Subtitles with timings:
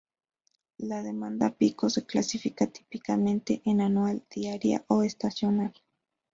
[0.79, 5.71] La demanda pico se clasifica típicamente en anual, diaria o estacional.